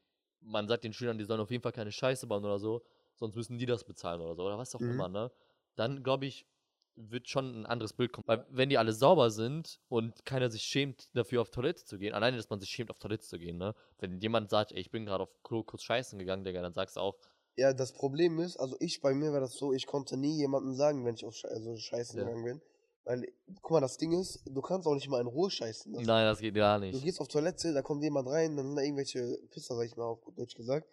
man 0.41 0.67
sagt 0.67 0.83
den 0.83 0.93
Schülern, 0.93 1.17
die 1.17 1.25
sollen 1.25 1.41
auf 1.41 1.51
jeden 1.51 1.63
Fall 1.63 1.71
keine 1.71 1.91
Scheiße 1.91 2.27
bauen 2.27 2.45
oder 2.45 2.59
so, 2.59 2.83
sonst 3.15 3.35
müssen 3.35 3.57
die 3.57 3.65
das 3.65 3.83
bezahlen 3.83 4.21
oder 4.21 4.35
so, 4.35 4.43
oder 4.45 4.57
was 4.57 4.75
auch 4.75 4.83
Mhm. 4.83 4.89
immer, 4.89 5.09
ne? 5.09 5.31
Dann, 5.75 6.03
glaube 6.03 6.25
ich, 6.25 6.47
wird 6.95 7.29
schon 7.29 7.61
ein 7.61 7.65
anderes 7.65 7.93
Bild 7.93 8.11
kommen. 8.11 8.25
Weil 8.27 8.45
wenn 8.49 8.69
die 8.69 8.77
alle 8.77 8.91
sauber 8.93 9.31
sind 9.31 9.79
und 9.87 10.25
keiner 10.25 10.49
sich 10.49 10.63
schämt, 10.63 11.09
dafür 11.15 11.41
auf 11.41 11.49
Toilette 11.49 11.85
zu 11.85 11.97
gehen, 11.97 12.13
alleine, 12.13 12.37
dass 12.37 12.49
man 12.49 12.59
sich 12.59 12.69
schämt, 12.69 12.89
auf 12.91 12.99
Toilette 12.99 13.23
zu 13.25 13.39
gehen, 13.39 13.57
ne? 13.57 13.73
Wenn 13.99 14.19
jemand 14.19 14.49
sagt, 14.49 14.71
ey, 14.71 14.79
ich 14.79 14.91
bin 14.91 15.05
gerade 15.05 15.23
auf 15.23 15.41
Klo 15.43 15.63
kurz 15.63 15.83
scheißen 15.83 16.19
gegangen, 16.19 16.43
Digga, 16.43 16.61
dann 16.61 16.73
sagst 16.73 16.97
du 16.97 17.01
auch, 17.01 17.17
Ja, 17.57 17.73
das 17.73 17.91
Problem 17.93 18.39
ist, 18.39 18.57
also 18.57 18.75
ich, 18.79 19.01
bei 19.01 19.13
mir 19.13 19.31
war 19.33 19.39
das 19.39 19.53
so, 19.53 19.71
ich 19.71 19.85
konnte 19.85 20.17
nie 20.17 20.35
jemandem 20.37 20.73
sagen, 20.73 21.05
wenn 21.05 21.13
ich 21.13 21.25
auf 21.25 21.35
Sche 21.35 21.47
also 21.49 21.75
scheißen 21.77 22.17
Ja. 22.17 22.25
gegangen 22.25 22.43
bin. 22.43 22.61
Weil, 23.05 23.25
guck 23.61 23.71
mal, 23.71 23.79
das 23.81 23.97
Ding 23.97 24.11
ist, 24.11 24.41
du 24.45 24.61
kannst 24.61 24.87
auch 24.87 24.93
nicht 24.93 25.09
mal 25.09 25.21
in 25.21 25.27
Ruhe 25.27 25.49
scheißen. 25.49 25.93
Das 25.93 26.03
nein, 26.05 26.25
das 26.25 26.39
geht 26.39 26.53
gar 26.55 26.79
Du 26.79 26.85
nicht. 26.85 27.03
gehst 27.03 27.19
auf 27.21 27.27
Toilette, 27.27 27.73
da 27.73 27.81
kommt 27.81 28.03
jemand 28.03 28.27
rein, 28.27 28.55
dann 28.55 28.67
sind 28.67 28.75
da 28.75 28.81
irgendwelche 28.83 29.39
Pisser, 29.49 29.75
sag 29.75 29.85
ich 29.85 29.95
mal, 29.95 30.05
auf 30.05 30.21
gut 30.21 30.37
Deutsch 30.37 30.55
gesagt, 30.55 30.87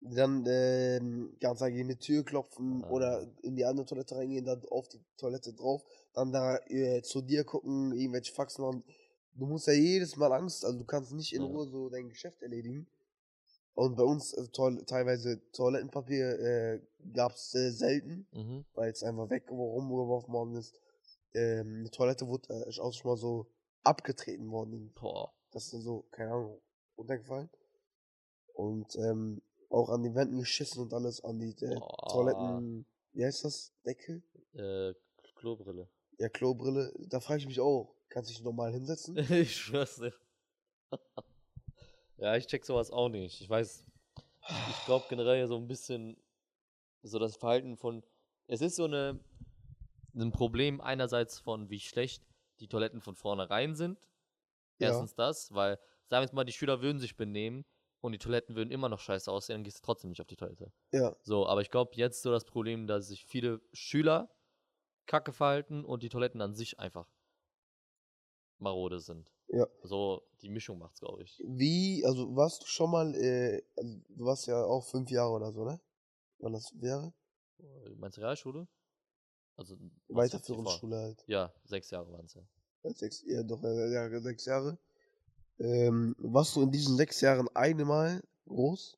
die 0.00 0.14
dann 0.14 0.44
ähm, 0.48 1.36
ganz 1.40 1.60
gegen 1.60 1.88
die 1.88 1.96
Tür 1.96 2.24
klopfen 2.24 2.84
Ah. 2.84 2.90
oder 2.90 3.26
in 3.42 3.56
die 3.56 3.64
andere 3.64 3.84
Toilette 3.86 4.16
reingehen, 4.16 4.44
dann 4.44 4.64
auf 4.70 4.88
die 4.88 5.00
Toilette 5.18 5.52
drauf, 5.52 5.82
dann 6.14 6.32
da 6.32 6.56
äh, 6.68 7.02
zu 7.02 7.20
dir 7.20 7.44
gucken, 7.44 7.92
irgendwelche 7.92 8.32
Faxen 8.32 8.64
machen. 8.64 8.84
Du 9.34 9.46
musst 9.46 9.66
ja 9.66 9.72
jedes 9.74 10.16
Mal 10.16 10.32
Angst, 10.32 10.64
also 10.64 10.78
du 10.78 10.84
kannst 10.84 11.12
nicht 11.12 11.32
in 11.34 11.42
Ja. 11.42 11.48
Ruhe 11.48 11.66
so 11.68 11.88
dein 11.90 12.08
Geschäft 12.08 12.40
erledigen. 12.42 12.86
Und 13.74 13.96
bei 13.96 14.02
uns 14.04 14.32
äh, 14.32 14.48
toil 14.48 14.82
teilweise 14.86 15.40
Toilettenpapier 15.52 16.38
äh, 16.40 16.80
gab 17.12 17.32
es 17.32 17.54
äh, 17.54 17.70
selten, 17.70 18.26
Mhm. 18.32 18.64
weil 18.74 18.90
es 18.90 19.02
einfach 19.02 19.28
weg 19.30 19.50
rumgeworfen 19.50 20.32
worden 20.32 20.56
ist. 20.56 20.80
Ähm, 21.34 21.80
eine 21.80 21.90
Toilette 21.90 22.26
wurde 22.26 22.48
äh, 22.52 22.80
auch 22.80 22.92
schon 22.92 23.10
mal 23.10 23.16
so 23.16 23.50
abgetreten 23.84 24.50
worden. 24.50 24.92
Boah. 24.94 25.32
Das 25.50 25.64
ist 25.64 25.74
dann 25.74 25.82
so, 25.82 26.06
keine 26.10 26.32
Ahnung, 26.32 26.60
runtergefallen. 26.96 27.48
Und 28.54 28.96
ähm, 28.96 29.40
auch 29.70 29.88
an 29.90 30.02
den 30.02 30.14
Wänden 30.14 30.38
geschissen 30.38 30.82
und 30.82 30.92
alles, 30.92 31.22
an 31.22 31.38
die 31.38 31.50
äh. 31.64 31.78
Toiletten, 32.10 32.86
wie 33.12 33.24
heißt 33.24 33.44
das? 33.44 33.72
Deckel? 33.84 34.22
Äh, 34.54 34.94
Klobrille. 35.36 35.88
Ja, 36.18 36.28
Klobrille. 36.28 36.92
Da 36.98 37.20
frage 37.20 37.40
ich 37.40 37.46
mich 37.46 37.60
auch, 37.60 37.94
kannst 38.08 38.30
du 38.30 38.34
dich 38.34 38.42
normal 38.42 38.72
hinsetzen? 38.72 39.16
ich 39.32 39.56
schwör's 39.56 39.96
dir. 39.96 40.12
ja, 42.16 42.36
ich 42.36 42.46
check 42.46 42.64
sowas 42.64 42.90
auch 42.90 43.08
nicht. 43.08 43.40
Ich 43.40 43.48
weiß, 43.48 43.84
ich, 44.48 44.68
ich 44.70 44.84
glaube 44.84 45.06
generell 45.08 45.46
so 45.46 45.56
ein 45.56 45.68
bisschen 45.68 46.16
so 47.02 47.18
das 47.18 47.36
Verhalten 47.36 47.76
von. 47.76 48.02
Es 48.46 48.60
ist 48.60 48.76
so 48.76 48.84
eine 48.84 49.20
ein 50.14 50.32
Problem 50.32 50.80
einerseits 50.80 51.38
von 51.38 51.70
wie 51.70 51.80
schlecht 51.80 52.24
die 52.60 52.68
Toiletten 52.68 53.00
von 53.00 53.14
vornherein 53.14 53.74
sind. 53.74 53.98
Ja. 54.78 54.88
Erstens 54.88 55.14
das, 55.14 55.52
weil, 55.52 55.76
sagen 56.06 56.20
wir 56.20 56.22
jetzt 56.22 56.34
mal, 56.34 56.44
die 56.44 56.52
Schüler 56.52 56.82
würden 56.82 56.98
sich 56.98 57.16
benehmen 57.16 57.64
und 58.00 58.12
die 58.12 58.18
Toiletten 58.18 58.54
würden 58.56 58.70
immer 58.70 58.88
noch 58.88 59.00
scheiße 59.00 59.30
aussehen, 59.30 59.56
dann 59.56 59.64
gehst 59.64 59.78
du 59.78 59.82
trotzdem 59.82 60.10
nicht 60.10 60.20
auf 60.20 60.26
die 60.26 60.36
Toilette. 60.36 60.72
Ja. 60.92 61.16
So, 61.22 61.46
aber 61.46 61.62
ich 61.62 61.70
glaube, 61.70 61.92
jetzt 61.94 62.22
so 62.22 62.30
das 62.30 62.44
Problem, 62.44 62.86
dass 62.86 63.08
sich 63.08 63.24
viele 63.24 63.60
Schüler 63.72 64.30
kacke 65.06 65.32
verhalten 65.32 65.84
und 65.84 66.02
die 66.02 66.08
Toiletten 66.08 66.40
an 66.40 66.54
sich 66.54 66.78
einfach 66.78 67.08
marode 68.58 69.00
sind. 69.00 69.32
Ja. 69.48 69.66
So, 69.82 70.22
die 70.42 70.50
Mischung 70.50 70.78
macht's, 70.78 71.00
glaube 71.00 71.22
ich. 71.22 71.42
Wie, 71.44 72.04
also 72.04 72.36
warst 72.36 72.62
du 72.62 72.66
schon 72.66 72.90
mal, 72.90 73.14
äh, 73.14 73.62
also 73.76 73.98
du 74.08 74.24
warst 74.24 74.46
ja 74.46 74.62
auch 74.62 74.84
fünf 74.84 75.10
Jahre 75.10 75.32
oder 75.32 75.52
so, 75.52 75.64
ne? 75.64 75.80
Wann 76.38 76.52
das 76.52 76.70
wäre? 76.74 77.12
Meinst 77.96 78.18
du 78.18 78.20
Realschule? 78.20 78.68
Also, 79.58 79.76
Weiterführende? 80.06 80.70
Schule 80.70 80.96
halt. 80.96 81.24
Ja, 81.26 81.52
sechs 81.64 81.90
Jahre 81.90 82.12
waren 82.12 82.26
es 82.26 82.34
ja. 82.34 82.42
Ja, 82.84 82.94
Sechs, 82.94 83.24
ja, 83.26 83.42
doch, 83.42 83.60
ja, 83.60 84.20
sechs 84.20 84.44
Jahre. 84.44 84.78
Ähm, 85.58 86.14
warst 86.18 86.54
du 86.54 86.62
in 86.62 86.70
diesen 86.70 86.96
sechs 86.96 87.20
Jahren 87.20 87.48
einmal 87.56 88.22
groß? 88.46 88.96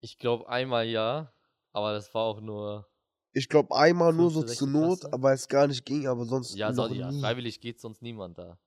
Ich 0.00 0.16
glaube 0.18 0.48
einmal 0.48 0.86
ja, 0.86 1.34
aber 1.72 1.92
das 1.92 2.14
war 2.14 2.22
auch 2.22 2.40
nur. 2.40 2.88
Ich 3.32 3.50
glaube 3.50 3.76
einmal 3.76 4.14
nur 4.14 4.30
so 4.30 4.42
zur 4.42 4.68
Not, 4.68 5.00
Klasse? 5.00 5.12
aber 5.12 5.32
es 5.34 5.46
gar 5.46 5.66
nicht 5.66 5.84
ging, 5.84 6.06
aber 6.06 6.24
sonst 6.24 6.54
Ja, 6.54 6.72
soll, 6.72 6.96
ja 6.96 7.12
freiwillig 7.12 7.60
geht 7.60 7.78
sonst 7.78 8.00
niemand 8.00 8.38
da. 8.38 8.58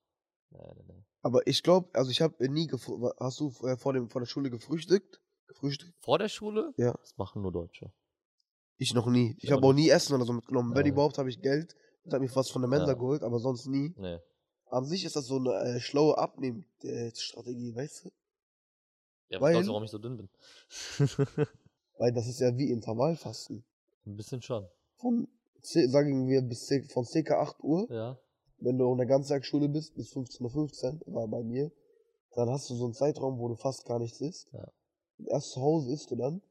Nee, 0.50 0.72
nee, 0.76 0.84
nee. 0.86 1.04
Aber 1.22 1.44
ich 1.48 1.64
glaube, 1.64 1.90
also 1.94 2.12
ich 2.12 2.22
habe 2.22 2.48
nie 2.48 2.70
hast 3.18 3.40
du 3.40 3.48
äh, 3.66 3.76
vor 3.76 3.92
dem 3.92 4.08
vor 4.08 4.20
der 4.20 4.26
Schule 4.26 4.50
gefrühstückt? 4.50 5.20
Gefrühstückt? 5.48 5.92
Vor 5.98 6.18
der 6.20 6.28
Schule? 6.28 6.72
Ja. 6.76 6.92
Das 6.92 7.16
machen 7.18 7.42
nur 7.42 7.50
Deutsche. 7.50 7.92
Ich 8.76 8.92
noch 8.94 9.06
nie. 9.06 9.36
Ich 9.40 9.52
habe 9.52 9.64
auch 9.66 9.72
nie 9.72 9.88
Essen 9.88 10.14
oder 10.14 10.24
so 10.24 10.32
mitgenommen. 10.32 10.74
Wenn 10.74 10.86
Ja. 10.86 10.92
überhaupt 10.92 11.18
habe 11.18 11.28
ich 11.30 11.40
Geld 11.40 11.76
und 12.04 12.12
habe 12.12 12.24
mir 12.24 12.34
was 12.34 12.50
von 12.50 12.62
der 12.62 12.68
Mensa 12.68 12.88
Ja. 12.88 12.94
geholt, 12.94 13.22
aber 13.22 13.38
sonst 13.38 13.66
nie. 13.66 13.94
Nee. 13.96 14.18
An 14.66 14.84
sich 14.84 15.04
ist 15.04 15.14
das 15.16 15.26
so 15.26 15.36
eine 15.36 15.52
äh, 15.76 15.80
schlaue 15.80 16.18
Abnehmstrategie, 16.18 17.74
weißt 17.74 18.06
du? 18.06 18.10
Ja, 19.30 19.40
Weil- 19.40 19.52
glaubst 19.52 19.68
du, 19.68 19.72
warum 19.72 19.84
ich 19.84 19.90
so 19.90 19.98
dünn 19.98 20.16
bin? 20.16 20.28
Weil 21.98 22.12
das 22.12 22.26
ist 22.26 22.40
ja 22.40 22.56
wie 22.56 22.70
Intervallfasten. 22.70 23.64
Ein 24.06 24.16
bisschen 24.16 24.42
schon. 24.42 24.66
Von, 24.96 25.28
sagen 25.62 26.26
wir, 26.28 26.42
bis 26.42 26.68
von 26.92 27.04
ca. 27.04 27.40
8 27.40 27.62
Uhr, 27.62 27.86
Ja. 27.90 28.18
wenn 28.58 28.76
du 28.76 28.90
in 28.90 28.98
der 28.98 29.06
Ganztagsschule 29.06 29.68
bist, 29.68 29.94
bis 29.94 30.12
15.15 30.12 31.06
Uhr, 31.06 31.14
war 31.14 31.28
bei 31.28 31.42
mir, 31.44 31.70
dann 32.34 32.50
hast 32.50 32.68
du 32.68 32.74
so 32.74 32.84
einen 32.84 32.94
Zeitraum, 32.94 33.38
wo 33.38 33.48
du 33.48 33.54
fast 33.54 33.84
gar 33.86 34.00
nichts 34.00 34.20
isst. 34.20 34.52
Ja. 34.52 34.66
Erst 35.28 35.52
zu 35.52 35.60
Hause 35.60 35.92
isst 35.92 36.10
du 36.10 36.16
dann. 36.16 36.42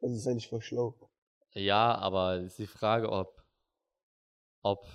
Das 0.00 0.12
ist 0.12 0.26
eigentlich 0.28 0.48
voll 0.48 0.62
schlau. 0.62 0.94
Ja, 1.54 1.94
aber 1.96 2.38
ist 2.38 2.58
die 2.58 2.66
Frage, 2.66 3.10
ob, 3.10 3.42
ob 4.62 4.86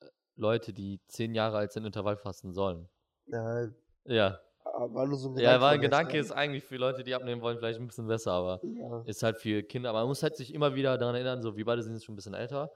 äh, 0.00 0.06
Leute, 0.36 0.72
die 0.72 1.00
zehn 1.08 1.34
Jahre 1.34 1.56
alt 1.58 1.72
sind, 1.72 1.84
Intervall 1.86 2.16
fasten 2.16 2.52
sollen. 2.52 2.88
Nein. 3.26 3.74
Ja. 4.04 4.40
Ah, 4.64 4.86
War 4.92 5.06
nur 5.06 5.16
so 5.18 5.30
ein 5.30 5.38
Ja, 5.38 5.60
war 5.60 5.72
ein 5.72 5.80
Gedanke, 5.80 6.14
ja. 6.16 6.20
ist 6.20 6.32
eigentlich 6.32 6.64
für 6.64 6.76
Leute, 6.76 7.04
die 7.04 7.14
abnehmen 7.14 7.40
wollen, 7.42 7.58
vielleicht 7.58 7.80
ein 7.80 7.86
bisschen 7.86 8.06
besser, 8.06 8.32
aber 8.32 8.60
Ja. 8.64 9.02
ist 9.06 9.22
halt 9.22 9.38
für 9.38 9.62
Kinder. 9.62 9.90
Aber 9.90 10.00
man 10.00 10.08
muss 10.08 10.22
halt 10.22 10.36
sich 10.36 10.52
immer 10.52 10.74
wieder 10.74 10.98
daran 10.98 11.14
erinnern, 11.14 11.42
so 11.42 11.56
wir 11.56 11.64
beide 11.64 11.82
sind 11.82 11.94
jetzt 11.94 12.04
schon 12.04 12.14
ein 12.14 12.16
bisschen 12.16 12.34
älter, 12.34 12.72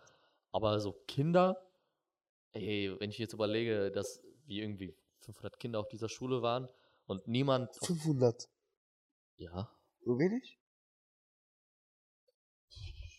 aber 0.52 0.80
so 0.80 0.92
Kinder, 1.06 1.60
ey, 2.52 2.94
wenn 2.98 3.10
ich 3.10 3.18
jetzt 3.18 3.34
überlege, 3.34 3.90
dass 3.90 4.22
wir 4.46 4.62
irgendwie 4.62 4.94
500 5.20 5.58
Kinder 5.58 5.80
auf 5.80 5.88
dieser 5.88 6.08
Schule 6.08 6.40
waren 6.40 6.68
und 7.06 7.26
niemand. 7.28 7.70
Auf, 7.82 7.88
500. 7.88 8.48
ja, 9.36 9.70
So 10.00 10.18
wenig? 10.18 10.57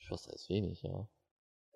Das 0.10 0.28
ist 0.28 0.50
wenig, 0.50 0.82
ja. 0.82 1.08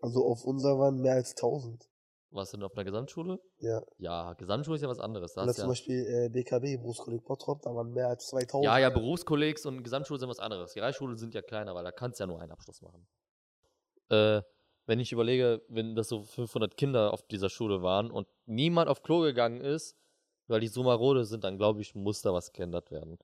Also 0.02 0.26
auf 0.26 0.44
unserer 0.44 0.78
waren 0.80 1.00
mehr 1.00 1.14
als 1.14 1.32
1000. 1.32 1.90
Was 2.32 2.50
denn 2.50 2.64
auf 2.64 2.74
einer 2.74 2.84
Gesamtschule? 2.84 3.40
Ja. 3.60 3.84
Ja, 4.00 4.34
Gesamtschule 4.34 4.76
ist 4.76 4.82
ja 4.82 4.90
was 4.90 5.00
anderes. 5.00 5.34
Da 5.34 5.46
hast 5.46 5.56
zum 5.56 5.66
ja, 5.66 5.68
Beispiel 5.70 6.06
äh, 6.06 6.30
BKB, 6.30 6.82
Berufskolleg 6.82 7.24
Bottrop, 7.24 7.62
da 7.62 7.76
waren 7.76 7.92
mehr 7.92 8.08
als 8.08 8.28
2000. 8.28 8.66
ja, 8.66 8.80
ja, 8.80 8.90
Berufskollegs 8.90 9.66
und 9.68 9.84
Gesamtschule 9.84 10.20
sind 10.20 10.30
was 10.30 10.40
anderes. 10.40 10.74
Die 10.74 10.80
Realschule 10.80 11.16
sind 11.16 11.36
ja 11.36 11.44
kleiner, 11.44 11.76
weil 11.76 11.84
da 11.84 11.92
kannst 11.92 12.20
du 12.20 12.24
ja 12.24 12.28
nur 12.28 12.42
einen 12.42 12.52
Abschluss 12.52 12.82
machen. 12.82 13.08
Äh, 14.10 14.42
wenn 14.86 15.00
ich 15.00 15.12
überlege, 15.12 15.62
wenn 15.70 15.96
das 15.96 16.10
so 16.10 16.24
500 16.24 16.76
Kinder 16.76 17.14
auf 17.14 17.22
dieser 17.24 17.50
Schule 17.50 17.84
waren 17.84 18.12
und 18.12 18.28
niemand 18.46 18.90
auf 18.90 19.04
Klo 19.04 19.22
gegangen 19.22 19.62
ist, 19.62 19.96
weil 20.48 20.60
die 20.60 20.68
so 20.68 20.84
marode 20.84 21.26
sind, 21.26 21.44
dann 21.44 21.58
glaube 21.58 21.82
ich, 21.82 21.96
muss 21.96 22.22
da 22.22 22.34
was 22.34 22.52
geändert 22.52 22.92
werden. 22.92 23.18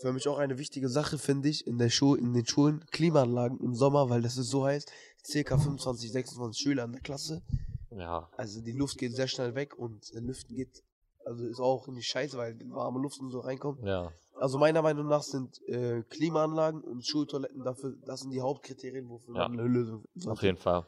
Für 0.00 0.12
mich 0.12 0.26
auch 0.28 0.38
eine 0.38 0.58
wichtige 0.58 0.88
Sache, 0.88 1.18
finde 1.18 1.48
ich, 1.48 1.66
in, 1.66 1.76
der 1.78 1.90
Schu 1.90 2.14
in 2.14 2.32
den 2.32 2.46
Schulen 2.46 2.84
Klimaanlagen 2.90 3.58
im 3.60 3.74
Sommer, 3.74 4.08
weil 4.08 4.22
das 4.22 4.36
ist 4.38 4.48
so 4.50 4.64
heiß, 4.64 4.86
circa 5.24 5.58
25, 5.58 6.10
26 6.12 6.60
Schüler 6.62 6.84
in 6.84 6.92
der 6.92 7.00
Klasse. 7.02 7.42
Ja, 7.90 8.28
Also 8.36 8.60
die 8.62 8.72
Luft 8.72 8.96
geht 8.98 9.14
sehr 9.14 9.28
schnell 9.28 9.54
weg 9.54 9.76
und 9.76 10.10
äh, 10.14 10.20
Lüften 10.20 10.54
geht, 10.56 10.82
also 11.26 11.44
ist 11.46 11.60
auch 11.60 11.86
nicht 11.88 12.08
scheiße, 12.08 12.38
weil 12.38 12.56
warme 12.70 13.00
Luft 13.00 13.20
und 13.20 13.30
so 13.30 13.40
reinkommt. 13.40 13.82
ja. 13.84 14.12
Also 14.36 14.56
meiner 14.58 14.80
Meinung 14.80 15.06
nach 15.06 15.22
sind 15.22 15.60
äh, 15.68 16.02
Klimaanlagen 16.08 16.80
und 16.80 17.04
Schultoiletten 17.04 17.62
dafür, 17.62 17.94
das 18.06 18.20
sind 18.20 18.30
die 18.30 18.40
Hauptkriterien, 18.40 19.06
wofür 19.10 19.36
Ja. 19.36 19.48
man 19.48 19.60
eine 19.60 19.68
Lösung 19.68 20.04
Auf 20.16 20.22
sollte. 20.22 20.46
jeden 20.46 20.56
Fall. 20.56 20.86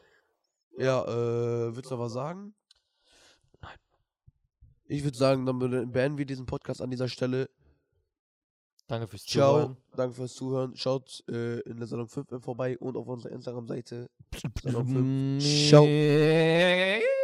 Ja, 0.79 1.03
äh, 1.03 1.75
willst 1.75 1.91
du 1.91 1.99
was 1.99 2.13
sagen? 2.13 2.55
Nein. 3.61 3.77
Ich 4.87 5.03
würde 5.03 5.15
sagen, 5.15 5.45
dann 5.45 5.59
be- 5.59 5.85
beenden 5.85 6.17
wir 6.17 6.25
diesen 6.25 6.47
Podcast 6.47 6.81
an 6.81 6.89
dieser 6.89 7.07
Stelle. 7.09 7.47
Danke 8.93 9.07
fürs 9.07 9.25
Ciao, 9.25 9.53
Zuhören. 9.53 9.77
danke 9.95 10.13
fürs 10.13 10.33
Zuhören. 10.35 10.75
Schaut 10.75 11.23
äh, 11.27 11.61
in 11.61 11.79
der 11.79 11.87
Salon 11.87 12.07
5 12.07 12.27
vorbei 12.43 12.77
und 12.77 12.95
auf 12.95 13.07
unserer 13.07 13.31
Instagram-Seite. 13.31 14.07
Salon 14.61 15.39
5. 15.39 15.43
Ciao. 15.69 15.83
Ciao. 15.83 17.22